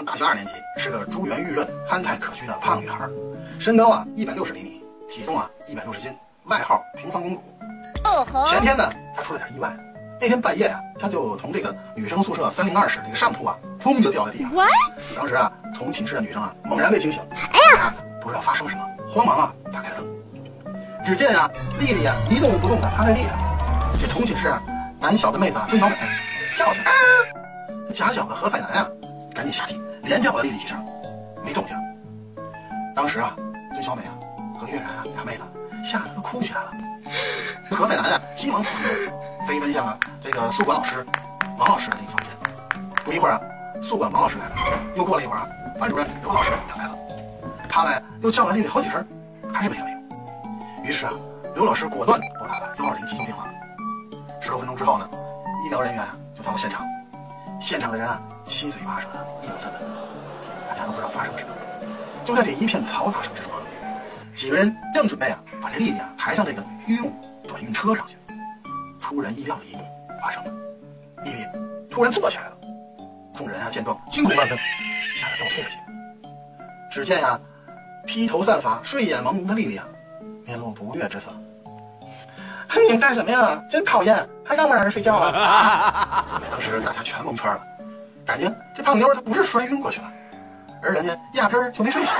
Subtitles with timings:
[0.00, 3.06] 上大学二年级，是个珠圆玉润、憨态可掬的胖女孩，
[3.58, 7.42] 身高啊一百六十厘米，体重啊一百六十斤，外号平方公主。
[8.46, 9.70] 前天呢，她出了点意外。
[10.18, 14.50] 那天半夜啊、她就从这个女生宿舍三零二室这个上铺啊，砰就掉在地上。
[15.14, 20.06] 当时啊，同寝室的女生啊，猛然被惊醒，哎呀，不知道发生了什么，慌忙啊打开了灯。
[21.04, 23.38] 只见啊，丽丽啊一动不动的趴在地上，
[24.00, 24.62] 这同寝室啊
[24.98, 25.94] 胆小的妹子啊孙小美
[26.56, 26.94] 叫起来，啊、
[27.88, 28.88] 这假小子何赛南啊，
[29.40, 30.76] 赶紧下地连叫了丽丽几声，
[31.42, 31.74] 没动静。
[32.94, 33.34] 当时啊，
[33.72, 34.12] 孙小美啊
[34.58, 35.42] 和月然啊俩妹子
[35.82, 36.72] 吓得都哭起来了。
[37.70, 41.02] 何美兰啊急忙跑出门，飞奔向了这个宿管老师
[41.56, 42.30] 王老师的那个房间。
[43.02, 43.40] 不一会儿啊，
[43.80, 44.54] 宿管王老师来了，
[44.94, 46.94] 又过了一会儿啊，班主任刘老师也来了。
[47.66, 49.02] 他们又叫了丽丽好几声，
[49.54, 50.84] 还是没反应。
[50.84, 51.12] 于是啊，
[51.54, 53.48] 刘老师果断拨打了幺二零急救电话。
[54.38, 55.08] 十多分钟之后呢，
[55.64, 56.04] 医疗人员
[56.34, 56.86] 就到了现场。
[57.58, 59.80] 现场的人啊七嘴八舌的议论纷纷，
[60.68, 61.54] 大家都不知道发生了什么。
[62.24, 63.62] 就在这一片嘈杂声之中啊，
[64.34, 67.08] 几个人正准备啊把这丽丽啊抬上这个医用
[67.46, 68.16] 转运车上去，
[69.00, 69.82] 出人意料的一幕
[70.20, 70.52] 发生了，
[71.22, 71.46] 丽丽
[71.88, 72.56] 突然坐起来了。
[73.36, 75.92] 众人啊见状惊恐万分，吓得倒退了几步。
[76.90, 77.38] 只见呀、
[78.04, 79.86] 披头散发、睡眼朦胧的丽丽啊，
[80.44, 81.30] 面露不悦之色。
[82.84, 83.62] 你们干什么呀？
[83.70, 86.26] 真讨厌，还让不让人睡觉了？
[86.50, 87.62] 当时大家全蒙圈了，
[88.24, 90.12] 感情这胖妞她不是摔晕过去了，
[90.82, 92.14] 而人家压根儿就没睡醒。